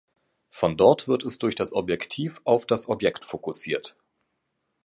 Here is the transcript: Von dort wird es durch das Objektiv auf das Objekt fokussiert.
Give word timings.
Von 0.49 0.77
dort 0.77 1.07
wird 1.07 1.23
es 1.25 1.37
durch 1.37 1.53
das 1.53 1.73
Objektiv 1.73 2.41
auf 2.43 2.65
das 2.65 2.89
Objekt 2.89 3.23
fokussiert. 3.23 3.95